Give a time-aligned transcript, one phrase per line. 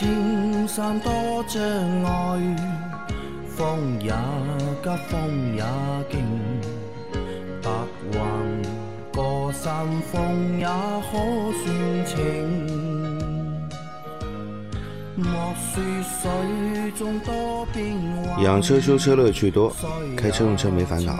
[0.00, 1.12] 青山多
[1.46, 1.62] 障
[2.04, 2.56] 碍，
[3.54, 4.10] 风也
[4.82, 5.62] 急，风也
[6.10, 6.24] 劲，
[7.60, 7.70] 白
[8.10, 8.18] 云
[9.12, 11.18] 过山峰也可
[11.52, 12.16] 算情。
[15.16, 19.70] 莫说水中多变幻，养车修车乐趣多，
[20.16, 21.18] 开车用车没烦恼。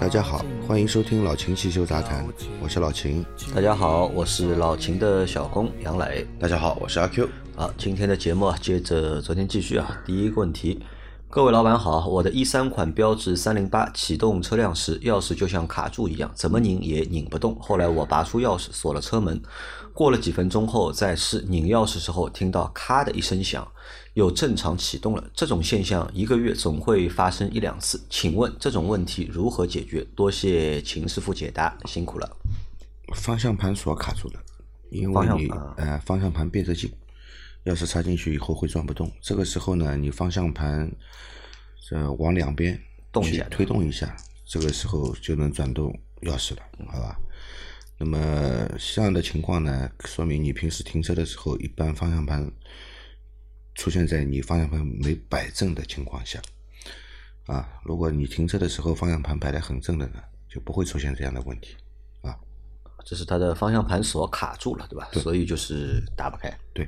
[0.00, 2.24] 大家好，欢迎收听老秦汽修杂谈，
[2.62, 3.26] 我是老秦。
[3.52, 6.24] 大家好，我是老秦的小工杨磊。
[6.38, 7.28] 大家好，我是阿 Q。
[7.58, 9.98] 好，今天的节目啊，接着昨天继续啊。
[10.04, 10.78] 第一个问题，
[11.30, 17.58] 各位老板好，我的一三款标致三零八启动车辆时，钥匙就像卡住一样，怎么拧也拧不动。
[17.58, 19.40] 后来我拔出钥匙锁了车门，
[19.94, 23.66] 过了几分钟后再试拧钥匙时候，听到咔的一声响，
[24.12, 25.24] 又正常启动了。
[25.34, 30.06] 这种现象一个月总会发生一两次，请问这种问题如何解决？
[30.14, 32.36] 多谢秦师傅解答，辛苦了。
[33.14, 34.34] 方向盘锁卡住了，
[34.90, 36.92] 因为你方向盘呃方向盘变着劲，
[37.66, 39.12] 钥匙插进去以后会转不动。
[39.20, 40.90] 这个时候呢，你方向盘
[41.90, 47.20] 呃往两边去动一下推动一下，这个时候就能转动钥匙了，好吧？
[47.98, 48.18] 那么
[48.78, 52.50] 这样的情况呢，说明你平时停车的时候，一般方向盘
[53.74, 56.40] 出现在你方向盘没摆正的情况下。
[57.46, 61.74] 啊，如果你停车的时候方向盘摆得很正的呢，就不会出现这样的问题。
[62.20, 62.36] 啊，
[63.04, 65.08] 这是它的方向盘锁卡住了，对吧？
[65.12, 66.52] 所以就是打不开。
[66.74, 66.86] 对，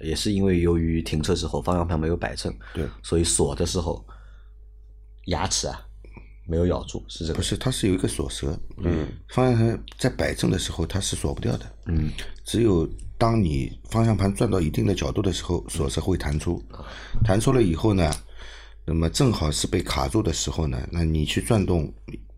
[0.00, 4.04] 也是因为由于停车时候方向盘没有摆正，对，所以锁的时候
[5.26, 5.80] 牙齿啊
[6.46, 7.36] 没有咬住，是这个。
[7.36, 12.10] 不是，它是有一个锁舌，嗯，方向盘在摆正的时候它是锁不掉的，嗯，
[12.44, 16.60] 只有当你方向盘转到一定的角度的时候，锁舌会弹出，
[17.22, 18.10] 弹出了以后呢，
[18.84, 21.92] 那么正好是被卡住的时候呢，那你去转动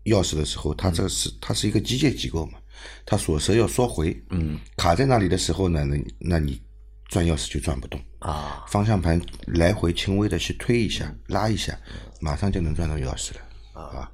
[0.05, 2.59] 钥匙的时候，它这是它是一个机械机构嘛，
[3.05, 6.61] 它锁舌要缩回，嗯，卡在那里的时候呢，那那你
[7.09, 11.77] 转钥匙就转不动，啊，方向盘来回轻微的去推一下、拉一下，
[12.19, 14.09] 马上就能转到钥匙了，啊，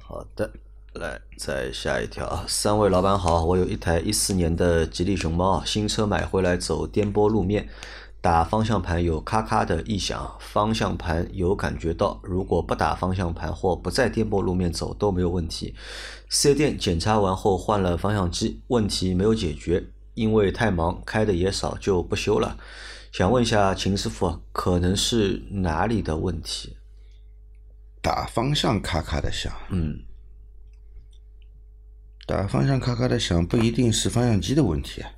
[0.00, 0.50] 好的，
[0.94, 2.24] 来再下一条。
[2.26, 7.68] 啊，三位老板好，我有一台一四年的吉利熊猫，新车买回来走颠簸路面，
[8.20, 15.74] 打方向盘有咔咔的异响，方向盘有感觉到，如果不打方向盘或不在颠簸路面走都没有问题。
[16.28, 19.84] 四 S 店检查完后换了方向机，问题没有解决，
[20.16, 22.58] 因为太忙开的也少就不修了。
[23.12, 26.76] 想问一下秦师傅，可能是哪里的问题？
[28.02, 30.00] 打方向咔咔的响，嗯，
[32.26, 35.10] 打方向咔咔的响不一定是方向机的问题啊，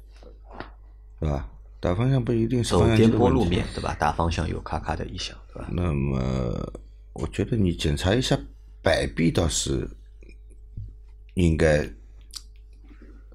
[1.21, 1.49] 对吧？
[1.81, 3.95] 打方向不一定是走方向机的问题颠簸路面，对吧？
[3.99, 5.69] 打方向有咔咔的异响，对吧？
[5.73, 6.73] 那么，
[7.13, 8.39] 我觉得你检查一下
[8.83, 9.89] 摆臂倒是
[11.35, 11.89] 应该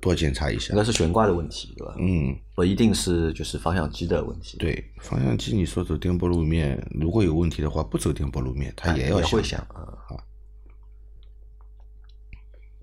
[0.04, 0.78] 多检查一下应。
[0.78, 1.96] 该是悬挂的问题，对吧？
[1.98, 10.20] 嗯，不一定是就是方向机的问题，对，方向机你说走颠簸路面，如果有问题的话，不走颠簸路面，它哎也要也会响响啊。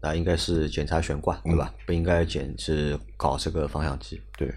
[0.03, 1.75] 那应该是检查悬挂，对吧？
[1.85, 4.19] 不应该检是搞这个方向机。
[4.39, 4.51] 对，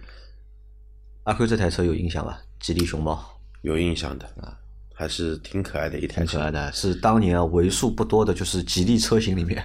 [1.23, 2.41] 阿 Q 这台车有印象吧？
[2.61, 3.21] 吉利熊猫，
[3.61, 4.57] 有印象的啊，
[4.93, 6.45] 还是挺可爱的一台车挺可。
[6.45, 9.61] 爱的，是当年啊为数不多的，就是吉利车型里面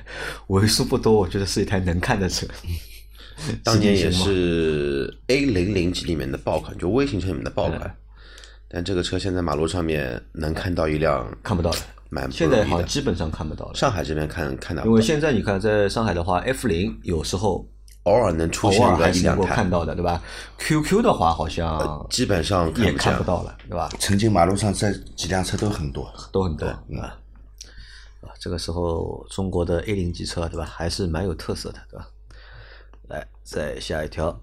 [0.48, 2.46] 为数不多，我觉得是一台能看的车。
[3.62, 7.96] 当年也是 A 零零级里面的爆款，就微型车里面的爆嗯款。
[8.68, 11.76] 但这个车现在马路上面能看到一辆，看不到了，
[12.10, 12.64] 蛮不现在。
[12.64, 13.74] 好像基本上看不到了。
[13.74, 17.66] 上海这边看看到因为现在你看，在上海的话，F 零有时候
[18.08, 20.22] 偶尔能出现还是能一两台，够看到的，对吧
[20.58, 22.92] ？QQ 的话，好像基本上也。
[22.94, 23.88] 看不到了，对吧？
[24.00, 26.12] 曾经马路上这几辆车都很多。
[26.32, 27.14] 都很多啊。
[28.20, 30.64] 啊，这个时候中国的 A 零级车，对吧？
[30.64, 32.08] 还是蛮有特色的，对吧？
[33.08, 34.36] 来，再下一条。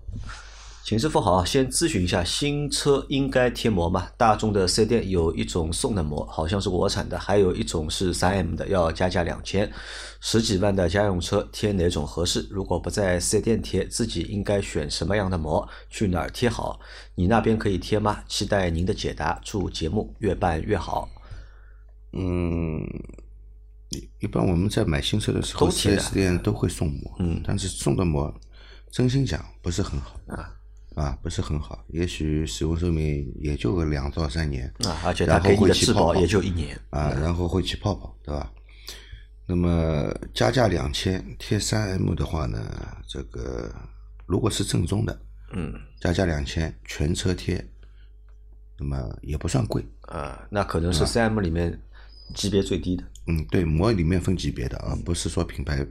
[0.86, 4.08] 秦师傅好，先咨询一下，新车应该贴膜吗？
[4.18, 9.68] 大众的4店有一种送的膜，好像是国产的，还有一种是三 M 的，要加价两千。
[10.22, 12.46] 十几万的家用车贴哪种合适？
[12.52, 15.68] 如果不在4店贴，自己应该选什么样的膜？
[15.90, 16.80] 去哪儿贴好？
[17.16, 18.24] 你那边可以贴吗？
[18.28, 21.10] 期待您的解答，祝节目越办越好。
[22.12, 22.80] 嗯，
[23.90, 28.32] 一一般我们在买新车的时候，四 S 店都会送膜，嗯但是送的膜，
[28.92, 30.54] 真心讲不是很好啊
[30.96, 38.52] 啊，不是很好，也许使用寿命也就个两到三年啊，而且它给你会起泡泡的质保也就一年啊，然后会起泡泡，对吧？
[39.48, 42.58] 那么加价两千贴三 M 的话呢，
[43.08, 43.70] 这个
[44.26, 45.20] 如果是正宗的，
[45.54, 47.64] 嗯加价两千全车贴，
[48.80, 51.80] 那么也不算贵，啊，那可能是三 M 里面
[52.34, 53.04] 级别最低的。
[53.28, 55.86] 嗯，对，膜里面分级别的啊，不是说品牌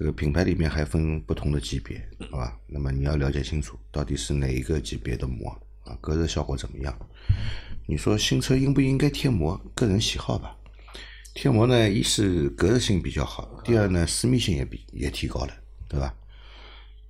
[0.00, 2.58] 这个品牌里面还分不同的级别，好吧？
[2.66, 5.50] 那么你要了解清楚，到底是哪一个级别的膜
[5.84, 6.98] 啊，隔热效果怎么样？
[7.86, 9.60] 你说新车应不应该贴膜？
[9.74, 10.56] 个人喜好吧。
[11.34, 15.52] 贴膜呢，一是隔热性比较好，第二呢，私密性也比也提高了，
[15.86, 16.14] 对吧？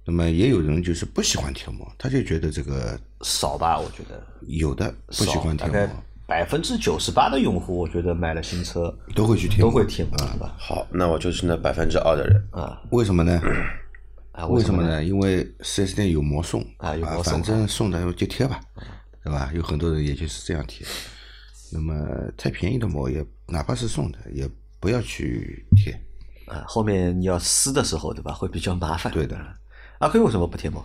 [0.05, 5.89] 那么也有人就是不喜欢贴膜，他就觉得这个少吧，我觉得有的不喜欢贴膜，
[6.31, 10.55] 百分之九十八的用户，我觉得买了新车都会去贴，都会贴膜，对吧？
[10.57, 12.41] 好，那我就是那百分之二的人。
[12.53, 13.41] 啊为什么呢？
[14.31, 14.89] 啊，为什么么？
[14.89, 15.03] 呢？
[15.03, 18.61] 因为四 S 店有膜送啊有膜送反正送的就贴吧，
[19.25, 19.51] 对吧？
[19.53, 20.87] 有很多人也就是这样贴。
[21.73, 22.07] 那么
[22.37, 24.49] 太便宜的膜也哪怕是送的，也
[24.79, 25.93] 不要去贴。
[26.47, 28.33] 啊，后面你要撕的时候，对吧？
[28.33, 29.13] 会比较麻烦。
[29.13, 29.37] 对的。
[29.99, 30.81] 阿 Q 为什么不贴膜？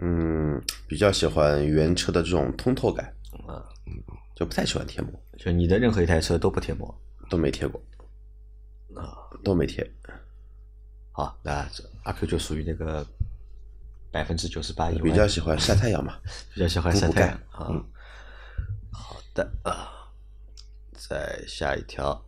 [0.00, 3.06] 嗯，比较喜欢原车的这种通透感，
[3.48, 3.64] 啊，
[4.34, 6.94] 就不太喜欢贴膜，就你的任何一台车都不贴膜
[7.28, 7.80] 都没贴过，
[8.94, 9.18] 啊。
[9.44, 9.84] 都没贴。
[11.10, 11.68] 好，那
[12.04, 13.04] 阿 Q 就属于那个
[14.12, 16.14] 百分之九十八以外，比较喜欢晒太阳嘛。
[16.54, 17.66] 比较喜欢晒太阳啊。
[17.70, 17.84] 嗯
[18.92, 20.12] 好的啊，
[20.92, 22.24] 再下一条，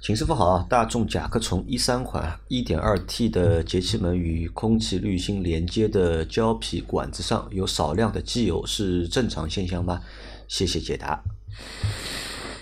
[0.00, 0.66] 秦师傅好啊！
[0.70, 10.02] 大众甲壳虫一三款 1.2T 的节气门与空气滤芯连接的胶皮管子上有少量的机油，是正常现象吗？
[10.52, 11.18] 谢谢解答。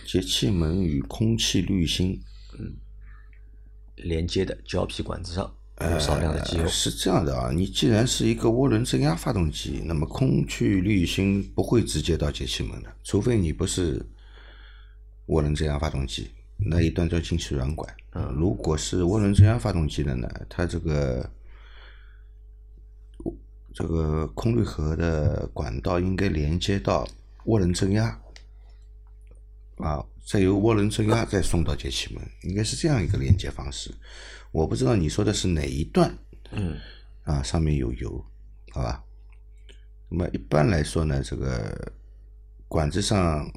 [0.06, 2.22] 节气门与空气滤芯
[3.96, 13.98] 连接的胶皮管子上有少量的机油呃，是这样的啊，你既然是一个涡轮增压发动机，那么空气滤芯不会直接到节气门的，除非你不是
[15.26, 17.93] 涡轮增压发动机，那一段叫进气软管。
[18.12, 21.28] 嗯，如果是涡轮增压发动机的呢，它这个
[23.75, 27.04] 这个空滤盒的管道应该连接到
[27.46, 28.20] 涡轮增压，
[29.78, 33.94] 啊，再由涡轮增压再送到节气门，应该是这样一个连接方式。
[34.52, 36.16] 我不知道你说的是哪一段，
[36.50, 36.78] 嗯，
[37.22, 38.25] 啊，上面有油，
[38.72, 39.04] 好吧？
[40.08, 41.92] 那么一般来说呢，这个
[42.69, 43.50] 管子上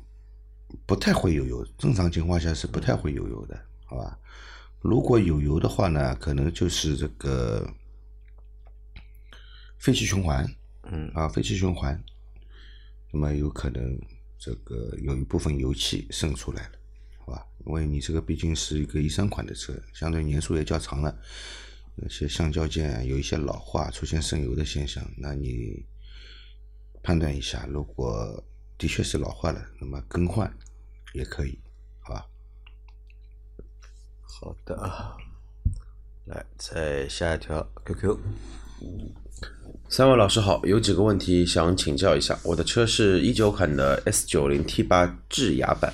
[0.86, 4.18] 不太会有油，正常情况下是不太会有油的，好吧？
[4.82, 7.68] 如果有油的话呢，可能就是这个
[9.80, 10.46] 废气循环，
[10.84, 11.10] 嗯。
[11.14, 12.04] 啊，废气循环，
[13.14, 13.96] 那么有可能
[14.40, 16.72] 这个有一部分油气渗出来了，
[17.20, 17.46] 好吧？
[17.64, 21.16] 因为你这个毕竟是一个一三款的车，相对年数也较长了，
[21.96, 25.86] 那些橡胶件有一些老化，出现渗油的现象，那你
[27.04, 28.44] 判断一下，如果
[28.80, 30.52] 的确是老化了，那么更换
[31.14, 31.60] 也可以，
[32.00, 32.26] 好吧？
[34.22, 35.16] 好的啊，
[36.26, 38.18] 来再下一条 QQ，
[39.90, 42.36] 三位老师好，有几个问题想请教一下。
[42.42, 45.94] 我的车是一九款的 S 九零 T 八智雅版，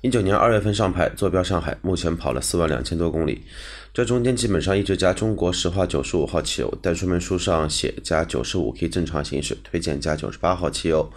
[0.00, 3.40] 一九年二月份上牌，坐标上海，目前跑了四万两千多公里。
[3.94, 11.08] 这中间基本上一直加中国石化九十五号汽油，但说明书上写加九十五可以正常行驶，推荐加九十八号汽油，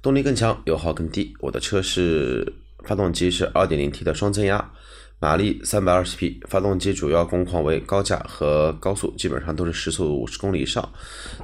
[0.00, 1.34] 动力更强，油耗更低。
[1.38, 2.50] 我的车是
[2.84, 4.72] 发动机是二点零 T 的双增压。
[5.20, 10.92] 马力三百二十匹，发动机主要工况为高架和高速，基本上都是时速五十公里以上，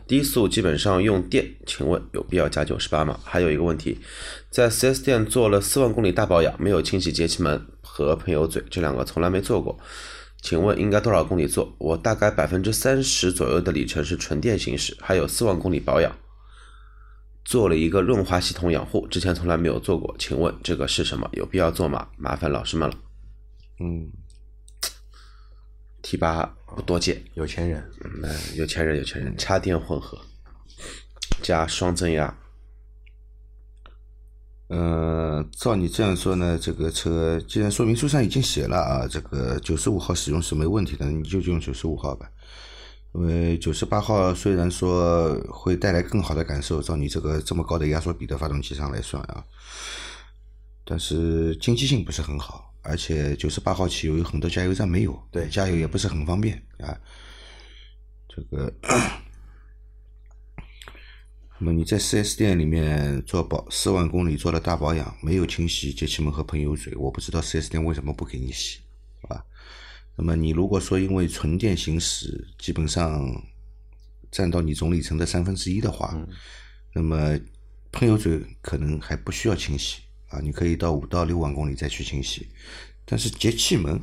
[0.06, 1.44] 低速基本上用电。
[1.66, 3.18] 请问有必要加九十八吗？
[3.24, 3.98] 还有一个问题，
[4.48, 9.76] 在 4S 店做了四万公里大保养，没有清洗节气门和喷油嘴，这两个从来没做过。
[10.40, 11.74] 请问应该多少公里做？
[11.78, 16.14] 我大概百分之三十左右的里程是纯电行驶，还有四万公里保养。
[17.44, 21.28] 做了一个润滑系统养护，之前从来没有做过，请问这个是什么？
[21.32, 22.06] 有必要做吗？
[22.16, 22.94] 麻烦老师们了。
[23.80, 24.10] 嗯
[26.02, 27.90] ，T 八不多见，有钱人，
[28.22, 30.18] 嗯，有钱人有钱人，插电混合。
[31.42, 32.34] 加双增压，
[34.68, 42.30] 呃，照你这样说呢，这个车既然说明书上已经写了啊，这个九十五号使用是没问题的，你就用九十五号吧。
[43.12, 49.44] 因为九十八号虽然说会带来更好的感受，照你这个这么高的压缩比的发动机上来算啊，
[50.82, 56.96] 但是经济性不是很好，而且九十八号汽油有很多加油站没有，对加油也不是很方便啊。
[58.28, 58.72] 这个，
[61.58, 68.80] 那么你在 4S 店里面做保四万公里做了大保养，没有清洗节气门和喷油嘴，我不知道 4S 店为什么不给你洗，
[69.22, 69.44] 好吧？
[70.16, 73.24] 那么你如果说因为纯电行驶基本上
[74.30, 76.14] 占到你总里程的三分之一的话，
[76.92, 77.38] 那么
[77.92, 82.48] 喷油嘴可能还不需要清洗啊，你可以到五到六万公里再去清洗。
[83.04, 84.00] 但是节气门，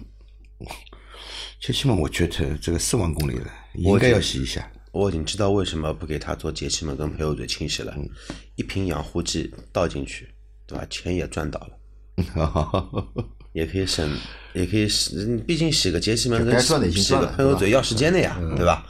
[1.60, 4.72] 节气门我觉得这个四万公里了，应该要洗一下。
[4.92, 7.96] 我已经知道为什么不给他做节气门跟喷油嘴清洗了，
[8.56, 10.28] 一瓶养护剂倒进去，
[10.68, 10.86] 对吧？
[10.90, 11.78] 钱也赚到了。
[13.54, 14.10] 也可以省，
[14.54, 18.86] 也可以洗，毕竟洗个节气门跟洗个喷油嘴要时间的呀，对吧？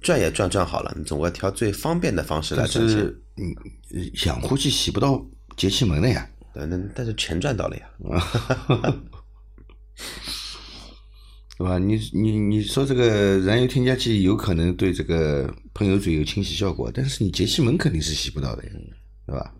[0.00, 2.96] 赚也赚赚好了，你总归挑最方便的方式来但赚钱。
[2.96, 3.54] 是嗯，
[4.26, 5.20] 养护剂洗不到
[5.56, 6.28] 节气门的呀。
[6.58, 7.88] 对，那但是钱赚到了呀。
[11.56, 11.78] 对吧？
[11.78, 18.70] 你你你说这个燃油添加剂有可能对这个喷油嘴有清洗效果，但是你节气门肯定是洗不到的呀，
[19.26, 19.54] 对吧？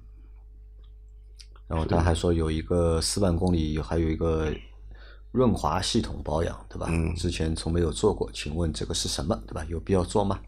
[1.69, 4.53] 然后他还说有一个四万公里，还有一个
[5.31, 6.89] 润滑系统保养，对吧？
[6.91, 9.65] 嗯之前从没有做过，请问这个是什么，对吧？
[9.69, 10.41] 有必要做吗？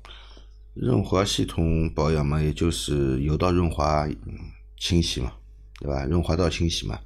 [0.75, 4.38] 润滑系统保养嘛，也就是油道润滑嗯
[4.78, 5.33] 清洗嘛，
[5.80, 6.04] 对吧？
[6.04, 7.00] 润滑道清洗嘛，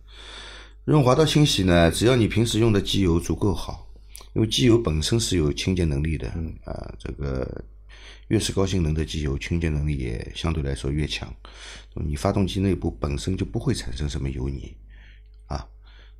[0.84, 3.88] 润滑道清洗呢，只要你平时用的机油足够好，
[4.34, 7.64] 因为机油本身是有清洁能力的，嗯啊，这个
[8.28, 11.32] 越是高性能的机油，清洁能力也相对来说越强。
[11.94, 14.76] 你发动机内部本身就不会产生什么油泥
[15.46, 15.64] 啊，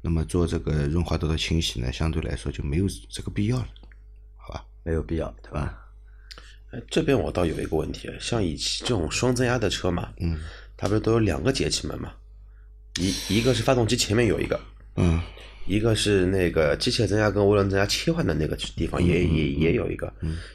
[0.00, 3.68] 那么做这个润滑道的清洗呢，相对来说就没有这个必要了，
[4.37, 4.64] 好吧？
[4.84, 5.80] 没有必要，对吧？
[6.70, 10.38] 哎这边我倒有一个问题，像以前这种双增压的车嘛，嗯，
[10.76, 12.12] 它不是都有两个节气门嘛？
[13.00, 14.60] 一一个是发动机前面有一个，
[14.96, 15.20] 嗯
[15.66, 20.12] 一个是那个机械增压跟涡轮增压切换的那个地方也也也有一个。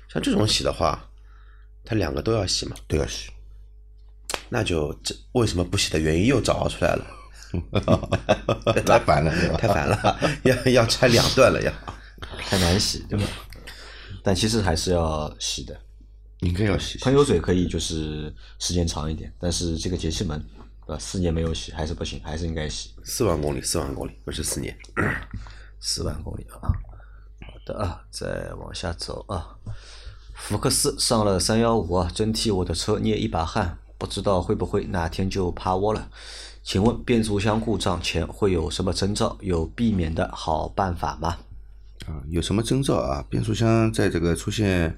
[0.08, 1.10] 像这种洗的话，
[1.84, 2.76] 它两个都要洗嘛？
[2.88, 3.30] 都要洗。
[4.50, 7.06] 那就这为什么不洗的原因又找出来了，
[8.86, 11.72] 太烦了，太烦了， 要要拆两段了要。
[12.38, 13.26] 太难洗，对吧？
[14.24, 15.80] 但其实还是要洗的。
[16.42, 16.98] 应该要洗。
[17.00, 20.44] 喷油嘴可以就是时间长一点，但是这个节气门，
[20.90, 21.00] 对吧？
[21.00, 22.90] 四年没有洗还是不行，还是应该洗。
[23.04, 24.76] 四万公里，四万公里，不是四年。
[25.80, 26.58] 四万公里啊。
[27.42, 29.56] 好的啊，再往下走啊。
[30.34, 36.10] 福克斯上了三幺五啊，真替我的车捏一把汗，不知道会不会哪天就趴窝了。
[36.64, 39.38] 请问变速箱故障前会有什么征兆？
[39.42, 41.38] 有避免的好办法吗？
[42.08, 43.24] 啊，有什么征兆啊？
[43.30, 44.98] 变速箱在这个出现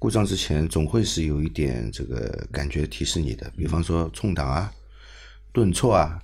[0.00, 4.72] 故障之前，总会是有一点这个感觉提示你的，比方说冲档啊、
[5.52, 6.18] 顿挫啊、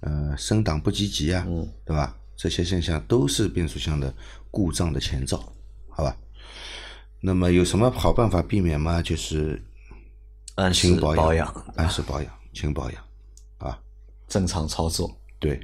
[0.00, 2.16] 呃升档不积极啊，嗯对吧？
[2.36, 4.12] 这些现象都是变速箱的
[4.50, 5.52] 故障的前兆，
[5.88, 6.16] 好吧？
[7.20, 9.00] 那么有什么好办法避免吗？
[9.00, 9.62] 就是
[10.56, 13.02] 按时保保养，按时保养， 勤保养，
[13.58, 13.78] 啊，
[14.28, 15.56] 正常操作，对，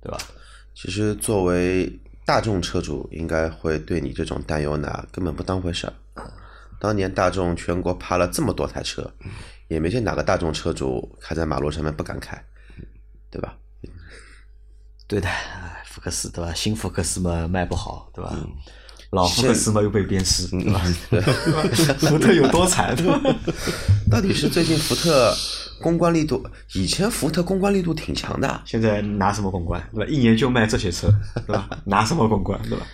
[0.00, 0.18] 对吧？
[0.74, 5.92] 其实作为大众车主，应该会对你这种担忧呢根本不当回事儿。
[6.78, 9.12] 当年大众全国趴了这么多台车，
[9.68, 12.42] 也没见哪个大众车主开在马路上面不敢开，
[13.30, 13.54] 对吧？
[15.06, 16.52] 对的，哎福克斯对吧？
[16.54, 18.36] 新福克斯嘛卖不好，对吧？
[19.10, 20.80] 老福克斯嘛又被鞭尸， 对吧？
[21.98, 22.94] 福特有多惨？
[24.10, 25.34] 到底是最近福特
[25.80, 26.44] 公关力度，
[26.74, 30.10] 以前福特公关力度挺强的，现在拿什么公关，对吧？
[30.10, 31.08] 一年就卖这些车，
[31.46, 31.68] 对吧？
[31.84, 32.86] 拿什么公关，对吧？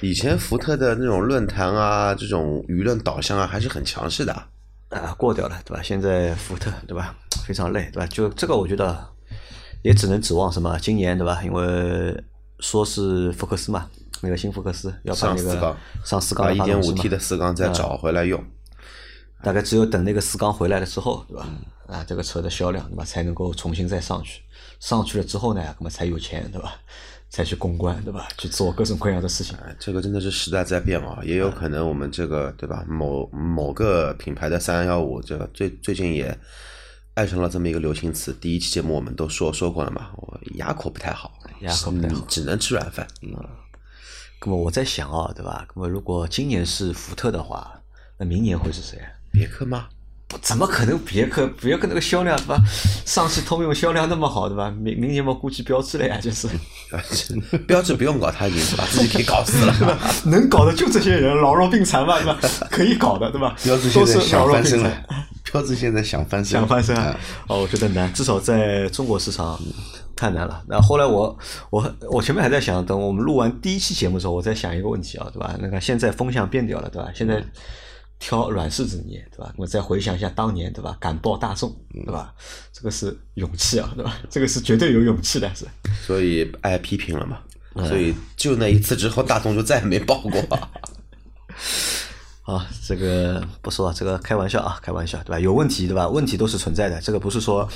[0.00, 4.51] 以前福特的那种论坛啊，这种舆论导向啊，还是很强势的。
[4.92, 5.82] 啊，过掉了，对吧？
[5.82, 7.14] 现在福特，对吧？
[7.46, 8.06] 非常累，对吧？
[8.06, 9.08] 就这个，我觉得
[9.82, 10.78] 也只能指望什么？
[10.78, 11.42] 今年，对吧？
[11.42, 12.24] 因为
[12.60, 13.88] 说是福克斯嘛，
[14.20, 18.42] 那个新福克斯要把那个上四缸一点五 T 的四缸再找回来用。
[19.42, 21.48] 大概只有等那个四缸回来了之后，对吧？
[21.88, 23.04] 啊，这个车的销量，对吧？
[23.04, 24.42] 才能够重新再上去。
[24.82, 26.74] 上去了之后呢，那么才有钱，对吧？
[27.30, 28.28] 才去公关，对吧？
[28.36, 29.56] 去做各种各样的事情。
[29.64, 32.84] 哎，这个真的是时代在变啊，也有可能我们这个对吧？
[32.88, 36.36] 某某个品牌的三幺五，这个最最近也
[37.14, 38.34] 爱上了这么一个流行词。
[38.34, 43.06] 第一期节目我们都说说过了嘛，我牙口不太好，牙口不太好嗯只能吃软饭。
[43.22, 43.30] 嗯
[44.44, 45.66] 那么我在想啊，对吧？
[45.74, 47.80] 那么如果今年是福特的话，
[48.18, 49.08] 那明年会是谁啊？
[49.32, 49.88] 别克吗？
[50.40, 51.46] 怎么可能别克？
[51.60, 52.58] 别克那个销量对吧？
[53.04, 54.70] 上汽通用销量那么好对吧？
[54.70, 56.48] 明明年嘛估计标志了呀，就是
[57.66, 59.98] 标志不用搞，他已经把自己给搞死了。
[60.26, 62.38] 能搞的就这些人，老弱病残嘛对吧？
[62.70, 63.54] 可以搞的对吧？
[63.62, 65.04] 标志现在想翻身了。，
[65.50, 67.20] 标志现在想翻身，想翻身啊啊！
[67.48, 69.58] 哦，我觉得难，至少在中国市场
[70.16, 70.62] 太难了。
[70.68, 71.36] 那后来我
[71.70, 75.54] 我我前面还在想，等我们录完第一期节目的时候，我在想一个问题啊，对吧？
[75.60, 77.08] 那个现在风向变掉了，对吧？
[77.14, 77.42] 现在
[78.22, 79.52] 挑软柿子捏，对吧？
[79.56, 80.96] 我再回想一下当年，对吧？
[81.00, 82.32] 敢报大众，对吧？
[82.72, 84.16] 这个是勇气啊，对吧？
[84.30, 85.66] 这个是绝对有勇气的，是。
[86.06, 87.40] 所以挨批评了嘛。
[87.88, 90.30] 所以就那一次之后，大众就再也没报过。
[92.42, 95.40] 啊，这个不说啊，这个开玩笑啊，开玩笑，对吧？
[95.40, 96.08] 有问题，对吧？
[96.08, 97.68] 问题都是存在的，这个不是说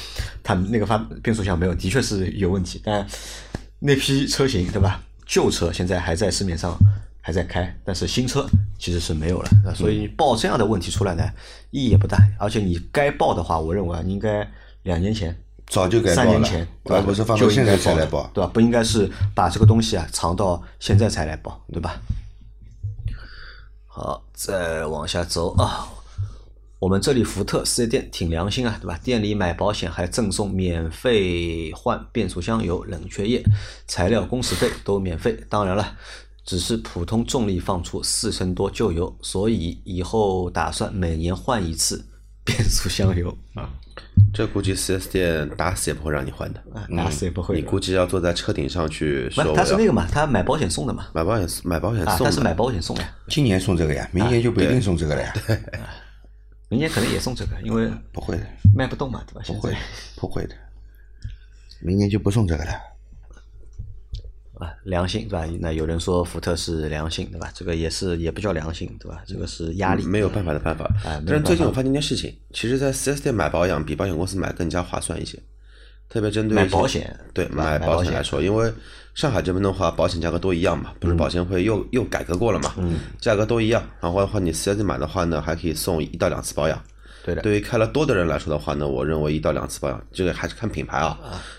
[0.45, 3.05] 它那个发变速箱没有，的确是有问题，但
[3.81, 5.03] 那批车型，对吧？
[5.27, 6.79] 旧车现在还在市面上
[7.27, 11.29] 还在开，但是新车其实是没有了，啊所以你报这样的问题出来呢，
[11.73, 14.49] 意义也不大，而且你该报的话，我认为啊，你应该
[14.85, 16.99] 两年前早就该报了三年前，对吧？
[16.99, 18.31] 而不是放到现在才来报。
[18.33, 18.49] 对吧？
[18.55, 22.01] 不应该是把这个东西啊藏到现在才来报，对吧？
[23.89, 25.89] 好，再往下走啊。
[26.79, 28.97] 我们这里福特四 S 店挺良心啊，对吧？
[29.03, 33.43] 店里买保险还赠送免费换变速箱油、冷却液、
[33.89, 35.37] 材料工时费都免费。
[35.49, 35.97] 当然了，
[36.47, 42.03] 只是普通重力放出四升多旧油，所以以后打算每年换一次
[42.45, 43.69] 变速箱油啊。
[44.33, 47.61] 这估计 4S 店打死也不会让你换的，啊打死也不会的。
[47.61, 55.33] 你估计要坐在车顶上去说他是那个嘛，他买保险送的嘛，买保险买保险啊，送的，他是买保险送的，今年送这个呀，明年就不一定送这个了呀。
[55.47, 55.59] 对
[56.69, 59.43] 明年可能也送这个，因为不会的，卖不动嘛，对吧？
[59.47, 59.75] 不会
[60.17, 60.55] 不会的，
[61.81, 62.71] 明年就不送这个了。
[64.59, 65.47] 啊，良心对吧？
[65.61, 67.51] 那有人说福特是良心对吧？
[67.55, 69.23] 这个也是也不叫良心对吧？
[69.27, 70.91] 这个是压力，没有办法的办法。
[71.05, 75.39] 哎但是最近我发现一件事情，其实，在 4S 店买保养比保险公司买更加划算一些，
[76.09, 78.73] 特别针对买保险对买买保险保险来说，因为
[79.15, 83.83] 上海这边的话，保险价格都一样嘛，不是保监会又又改革过了嘛，嗯价格都一样。
[84.01, 86.83] 然后的话，你 4S 店买的话呢，还可以送一到两次保养。
[87.27, 91.19] 对的，对于开了多的人来说的话呢，我认为一到两次保养，这个还是看品牌啊，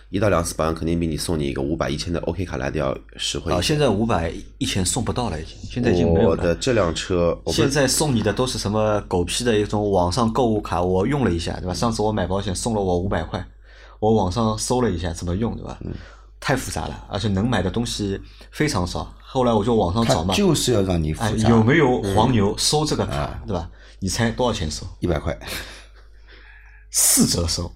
[0.10, 6.42] 一到两次保养肯定比你送你一个五百、一千的 OK 卡来的要实惠啊，现在五百一千送不到了，已经，现在已经没有了。
[6.42, 11.74] 我的这辆车，现在送你的都是什么狗屁的一种网上购物卡，我用了一下，对吧？
[11.74, 13.46] 上次我买保险送了我五百块，
[14.00, 15.78] 我网上搜了一下怎么用，对吧？
[15.82, 15.92] 嗯
[16.40, 18.18] 太复杂了，而且能买的东西
[18.52, 19.12] 非常少。
[19.20, 23.68] 后来我就网上找嘛，就是要让你复哎，杂，有没有黄牛收这个卡，对吧？
[24.00, 24.86] 你猜多少钱收？
[25.00, 25.38] 一百块？
[26.90, 27.72] 四折收，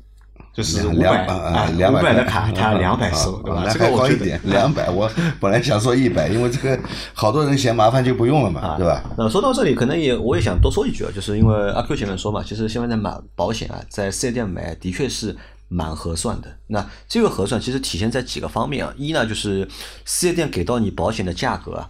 [0.54, 3.68] 就是两五百啊啊，两百的卡他两百收，对吧？
[3.72, 4.90] 这个还我觉得好一点，两百。
[4.90, 6.80] 我本来想说一百，因为这个
[7.14, 9.04] 好多人嫌麻烦就不用了嘛，啊，对吧？？
[9.18, 15.36] 那说到这里，可能也我也想多说一句啊，就是因为阿 Q 前面说嘛，其实现在买保险啊，在四 S 店买的确是
[15.68, 16.48] 蛮合算的。
[16.68, 19.68] 那这个合算其实体现在几个方面啊，一呢就是
[20.06, 21.90] 四 S 店给到你保险的价格啊，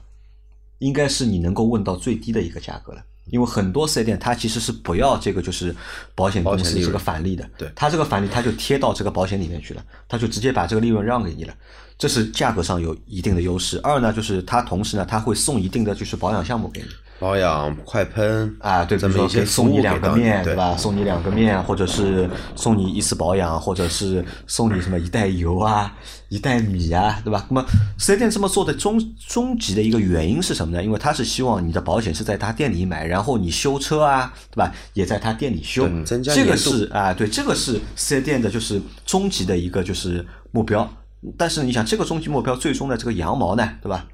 [0.80, 3.04] 应该是你能够问到最低的一个价格了。
[3.32, 5.76] 因为很多四 S 店它其实是不要这个就是
[6.14, 7.72] 保险公司这个返利的，对。
[7.76, 11.54] 它这个返利它就贴到这个保险里面去了，它就直接把这个利润让给你了，
[11.98, 13.80] 这是价格上有一定的优势。
[13.82, 16.88] 二呢就是它同时呢它会送一定的就是保养项目给你，
[17.20, 20.76] 保养、快喷啊，对，比如说这么一些送你两个面，对吧？
[20.76, 25.96] 送你两个面，或者是送你一次保养，或者是送你什么一袋油啊、
[26.32, 27.46] 一袋米啊，对吧？
[27.50, 27.68] 那么
[27.98, 30.82] 四 S 店这么做的终终极的一个原因是什么呢？
[30.82, 34.74] 因为他是希望你的保险是在他店里买，然后你修车啊，对吧？
[34.94, 40.90] 也在他店里修，增加这个是啊，对，这个是四 S 店的就是终极的一个就是目标。
[41.38, 44.08] 但是你想，这个终极目标最终的这个羊毛呢，对吧？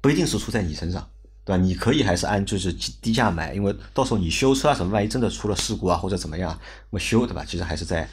[0.00, 1.04] 不一定是出在你身上，
[1.44, 1.60] 对吧？
[1.60, 6.56] 你可以还是按就是低价买，因为到时候你修车啊什么，万一真的出了事故啊或者怎么样，
[6.90, 7.44] 那么修对吧？
[7.44, 8.08] 其实还是在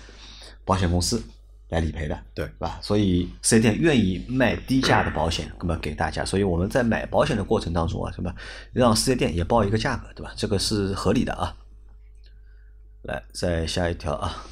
[0.66, 1.24] 保险公司
[1.70, 2.80] 来理赔的，对吧？
[2.82, 8.34] 所以四 S 店愿意卖低价的保险，那么给大家，所以我们在买保险的过程当中啊，什么
[8.74, 10.34] 让四 S 店也报一个价格，对吧？
[10.36, 11.56] 这个是合理的啊。
[13.04, 14.44] 来，再下一条啊。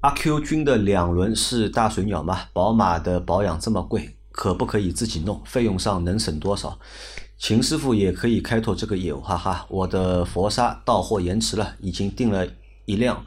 [0.00, 2.48] 阿 Q 君的两轮是大水鸟吗？
[2.52, 5.42] 宝马的保养这么贵，可不可以自己弄？
[5.44, 6.78] 费用上能省多少？
[7.36, 9.66] 秦师傅也可以开拓这个业务，哈哈！
[9.68, 12.46] 我的佛沙到货延迟了，已经订了
[12.84, 13.24] 一辆，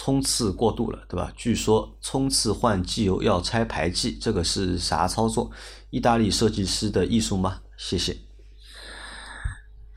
[0.00, 1.32] 冲刺过度了，对吧？
[1.36, 5.50] 据说冲刺换机油要拆排气，这个是啥操作？
[5.90, 7.58] 意大利设计师的艺术吗？
[7.76, 8.16] 谢谢。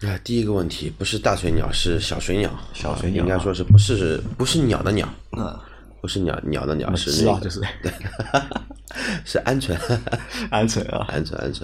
[0.01, 2.51] 啊，第一个问题不是大水鸟，是小水鸟。
[2.73, 5.55] 小水鸟应该说是不是不是鸟的鸟，嗯，
[6.01, 7.61] 不是鸟鸟的鸟，是那个就是
[9.23, 9.77] 是鹌鹑，
[10.49, 11.07] 安全啊。
[11.11, 11.61] 鹌鹑鹌鹑。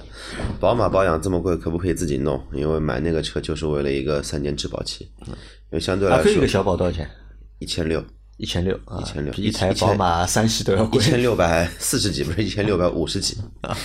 [0.60, 2.39] 宝马保养这么贵，可不可以自己弄？
[2.54, 5.34] 因为买那个车就是为了一个三年质保期，因
[5.71, 7.10] 为相对来阿 Q 一个小保多少钱？
[7.58, 8.06] 一千六，
[8.38, 11.00] 一千六啊，1600比一台宝马三系都要贵。
[11.00, 13.76] 一千六百四十几， 不是一千六百五十几啊。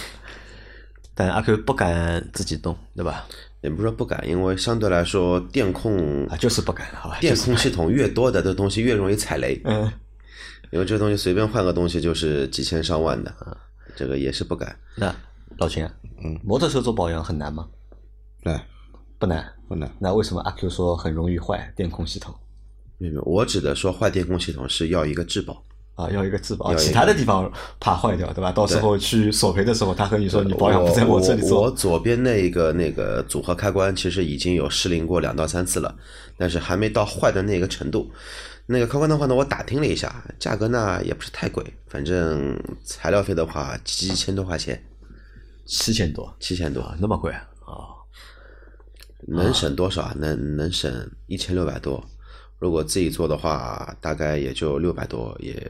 [1.15, 3.27] 但阿 Q 不敢自己动，对吧？
[3.61, 7.19] 也不是说不敢，因为相对来说电控啊，就是不敢，好吧？
[7.21, 9.91] 电控系统越多的这东西越容易踩雷，嗯，
[10.71, 13.57] 因为这东西随便换个东西就是几千上万的啊，
[13.95, 14.75] 这个也是不敢。
[14.97, 15.15] 那
[15.59, 15.89] 老秦，
[16.25, 17.69] 嗯，摩托车做保养很难吗？
[18.43, 18.59] 对，
[19.19, 19.53] 不难。
[19.69, 19.91] 不难。
[19.99, 22.35] 那为什么阿 Q 说很容易坏电控系统
[23.25, 26.11] 我指的说坏电控系统是要一个质保，啊？
[26.11, 28.53] 要一个质保，其他的地方怕坏掉，对吧？
[28.53, 35.95] 到时候去索赔的时候，他和你说你保养不在我这里做我做，左边那一个那个组合开关其实已经有失灵过两到三次了，
[36.37, 38.11] 但是还没到坏的那个程度。
[38.67, 44.83] 那个开关的话呢，我打听了一下，价格呢也不是太贵，反正材料费的话七千多块钱，
[45.67, 47.49] 七千多七千多啊，，那么贵啊？
[47.67, 47.89] 哦
[49.29, 50.17] 能省多少啊？
[50.19, 52.05] 能能省一千六百多。
[52.63, 55.69] 如果自己做的话，大概也就六百多，也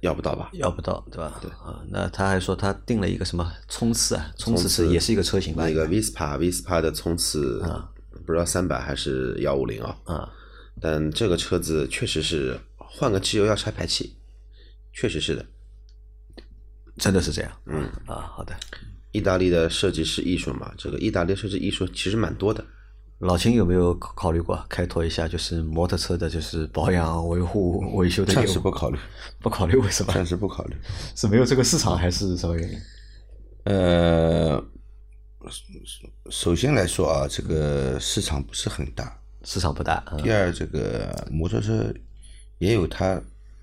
[0.00, 0.50] 要不到吧？
[0.52, 1.38] 要不到，对吧？
[1.40, 4.28] 对啊，那他还说他定了一个什么冲刺啊？
[4.36, 5.64] 冲刺是也是一个车型吧？
[5.64, 7.88] 那个 Vespa Vespa 的冲刺啊
[8.26, 9.96] 不知道三百还是幺五零啊？
[10.06, 10.28] 啊，
[10.80, 14.16] 但这个车子确实是换个机油要拆排气，
[14.92, 15.46] 确实是的。
[16.96, 17.52] 真的是这样。
[17.66, 18.52] 嗯啊，好的。
[19.12, 22.64] 意大利的设计师艺术嘛，这个意大利设计艺术其实蛮多的。
[23.20, 28.48] 老秦有没有考考虑过开拓一下，就是摩托车的，就是保养、维护、维修的业务暂？
[28.48, 28.98] 时不考虑，
[29.40, 30.12] 不考虑，为什么？
[30.14, 30.76] 暂时不考虑。
[31.16, 32.78] 是没有这个市场，还是什么原因？
[33.64, 34.64] 呃，
[36.30, 39.20] 首先来说啊，这个市场不是很大。
[39.42, 40.04] 市场不大。
[40.12, 41.92] 嗯第二，这个摩托车
[42.58, 43.20] 也有它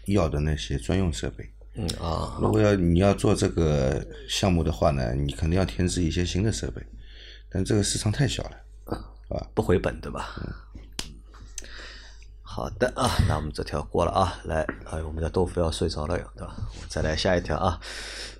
[0.07, 1.49] 要的那些专用设备。
[1.75, 6.81] 嗯啊，如果要你要做这个项目的话呢，你肯定要添置一些新的设备，
[7.49, 8.51] 但这个市场太小了。
[9.53, 10.35] 不回本，对吧？
[12.41, 16.55] 好的啊，那我们这条过了啊，来，哎，我们的豆腐要睡着了哟，对吧？
[16.57, 17.81] 我再来下一条啊，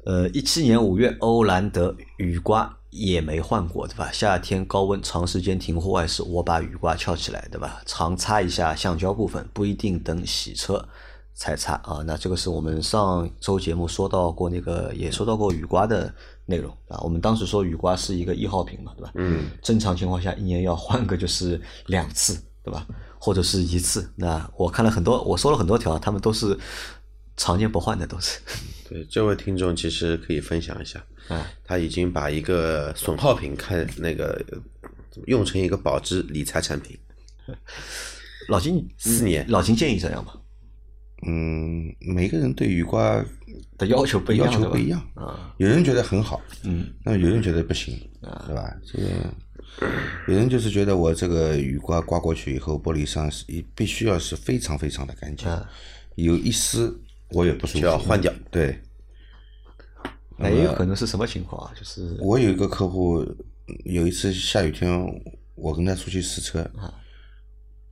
[0.05, 4.09] 呃，一七年五月，欧蓝德雨刮也没换过，对吧？
[4.13, 7.81] 夏天高温长时间停户外时，我把雨刮翘起来，对吧？
[7.85, 10.87] 常擦一下橡胶部分，不一定等洗车
[11.33, 12.01] 才擦啊。
[12.05, 16.13] 那这个是我们上周节目说到过那个，也说到过雨刮的
[16.45, 16.99] 内容啊。
[17.01, 19.11] 我们当时说雨刮是一个易耗品嘛，对吧？
[19.15, 22.87] 嗯，正常情况下一年要换个就是两次，对吧？
[23.19, 24.09] 或者是一次。
[24.15, 26.57] 那我看了很多，我说了很多条，他们都是
[27.37, 28.39] 常年不换的，都是。
[28.87, 34.57] 对，这位听众其实可以分享一下，啊，他已经把一个损耗品看那个呃
[35.25, 36.97] 用成一个保值理财产品。
[38.47, 40.35] 老金四年老金建议这样吧？
[41.27, 43.23] 嗯，每个人对雨刮
[43.77, 45.01] 的要求不一样，要求不一样。
[45.15, 45.53] 啊。
[45.57, 48.75] 有人觉得很好，嗯，那有人觉得不行，对吧？
[48.85, 49.07] 这个
[50.27, 55.67] 有人就是觉得我这个雨刮刮过去以后，玻璃上是一必须要是非常非常的干净，啊。
[56.15, 56.97] 有一丝
[57.31, 58.31] 我也不舒服，就要换掉。
[58.49, 58.79] 对，
[60.37, 61.73] 那也有可能是什么情况啊？
[61.77, 63.25] 就是我有一个客户，
[63.83, 64.89] 有一次下雨天，
[65.55, 66.93] 我跟他出去试车，啊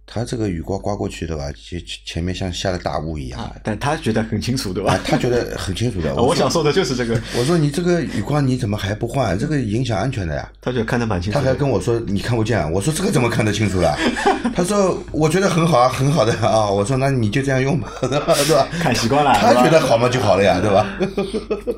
[0.06, 6.14] 他这个雨刮刮过去的吧，前前面像下了大雾一样啊，但他觉得很清楚，对吧？，啊他觉得很清楚的。
[6.22, 9.38] 我想说的就是这个，我说你这个雨刮你怎么还不换？
[9.40, 10.48] 这个影响安全的呀。
[10.62, 11.40] 他觉得看得蛮清楚。
[11.40, 13.98] 他还跟我说你看不见啊，我说这个怎么看得清楚了？
[14.56, 16.70] 他说我觉得很好啊，很好的啊。
[16.70, 18.68] 我说那你就这样用 吧，对吧？
[18.82, 20.86] 看习惯了，他觉得好嘛就好了呀，对吧？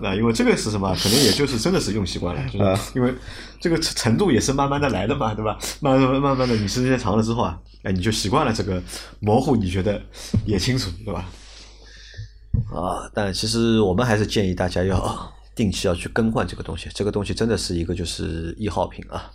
[0.01, 0.93] 那因为这个是什么？
[1.01, 3.13] 可能也就是真的是用习惯了，就是因为
[3.65, 5.57] 这个程度也是慢慢的来的嘛，对吧？
[5.81, 8.79] 慢慢慢慢的，你时间长了之后啊，哎，你就习惯了这个
[9.19, 9.99] 模糊，你觉得
[10.45, 11.25] 也清楚，对吧？
[12.71, 19.31] 啊，但其实我们还是建议大家要定期要去更换这个东西，这个东西真的是一个就是易耗品啊。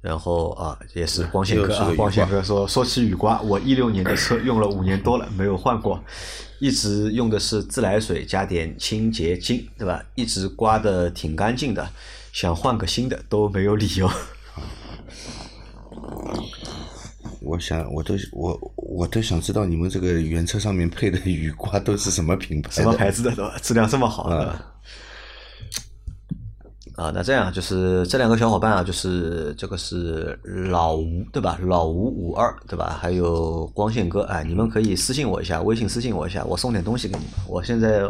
[0.00, 6.00] 然后啊，也是光线哥啊光线哥说说起雨刮，我一六年的车用了五年多了，没有换过，
[6.60, 10.00] 一直用的是自来水加点清洁精，对吧？
[10.14, 11.90] 一直刮的挺干净的，
[12.40, 14.08] 想换个新的都没有理由。
[17.40, 22.70] 我想我都我我都想知道你们这个原车上面配的雨刮都是什么品牌？
[22.70, 23.58] 什么牌子的，对吧？
[23.60, 24.64] 质量这么好，对吧？
[26.94, 30.38] 啊，那这样就是这两个小伙伴啊，就是这个是
[30.70, 31.58] 老吴对吧？
[31.60, 32.96] 老吴五二对吧？
[33.02, 37.34] 还有光线哥，哎，你们可以私信我一下，微信私信我一下，我送点东西给你们。
[37.48, 38.08] 我现在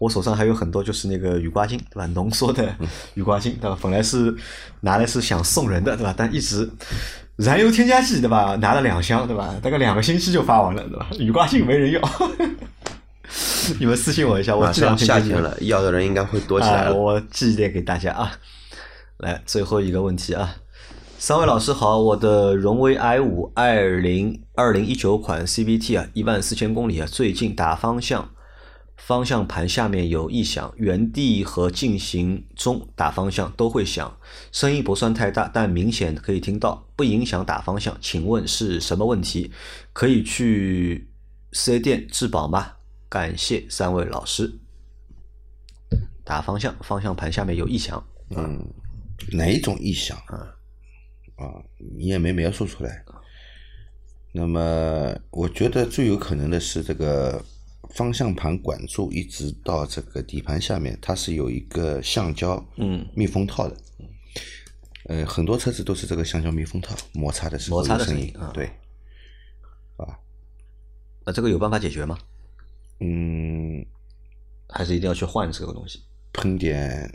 [0.00, 2.06] 我手上还有很多就是那个雨刮镜对吧？
[2.14, 2.74] 浓缩的
[3.14, 3.78] 雨刮镜对吧？
[3.80, 4.34] 本来是
[4.80, 6.12] 拿来是想送人的对吧？
[6.16, 6.68] 但一直
[7.36, 8.56] 燃油添加剂对吧？
[8.56, 9.54] 拿了两箱对吧？
[9.62, 11.06] 大概两个星期就发完了对吧？
[11.18, 12.00] 雨刮镜没人要。
[13.78, 18.32] 你们私信我一下，我马上夏天了，要的人应该会多起来啊，我寄一点给大家啊。
[19.18, 20.56] 来，最后一个问题啊，
[21.18, 28.30] 三位老师好，我的荣威 i 五二零二零一九款 CVT 啊，一万四千公里啊，最近打方向，
[29.06, 34.18] 方向盘下面有异响，原地和进行中打方向都会响，
[34.52, 37.96] 声音不算太大，但明显可以听到，不影响打方向。
[38.00, 39.50] 请问是什么问题？
[39.92, 41.10] 可以去
[41.52, 42.74] 四 S 店质保吗？
[43.08, 44.60] 感谢三位老师。
[46.22, 48.64] 打方向，方向盘下面有异响，嗯，
[49.32, 50.54] 哪一种异响啊？
[51.36, 51.64] 啊，
[51.96, 53.04] 你也没描述出来。
[54.32, 57.44] 那么，我觉得最有可能的是这个
[57.94, 63.76] 方向盘管柱一直到这个底盘下面，它是有一个橡胶嗯密封套的。
[65.04, 68.70] 呃，很多车子都是这个橡胶密封套摩擦的时候摩擦声声音啊对，
[71.24, 72.18] 那这个有办法解决吗？
[73.00, 73.84] 嗯，
[74.68, 76.02] 还是一定要去换这个东西？
[76.32, 77.10] 喷点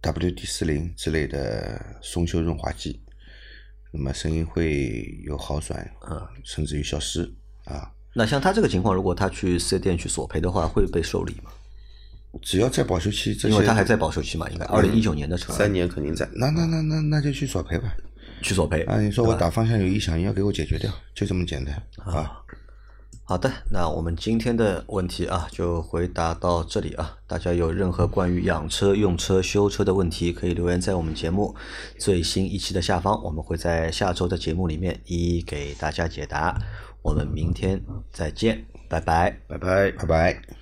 [0.00, 3.02] WD 四零之类的松修润滑剂，
[3.92, 7.30] 那么声音会有好转，啊，甚至于消失
[7.64, 7.92] 啊。
[8.14, 11.50] 那像他这个情况，如果他去四 S 店去索赔的话，会被受理吗？
[12.42, 16.28] 只要在保修期，这些因为他还在保修期嘛，应该二零一九年的车，三年肯定在。
[16.34, 17.92] 那那那那那就去索赔吧。
[18.42, 22.44] 去索赔啊，你说我打方向有异响，你要给我解决掉，就这么简单啊。
[23.24, 27.16] 好的，那我们今天的问题啊，就回答到这里啊。
[27.26, 31.54] 大家有任何关于养车、用车、修车的问题，可以留言在我们节目
[31.98, 36.58] 最新一期的下方，我们会在下周的节目里面一一给大家解答。
[37.02, 37.82] 我们明天
[38.12, 39.38] 再见，拜拜。
[39.46, 39.90] 拜拜。
[39.92, 40.57] 拜拜。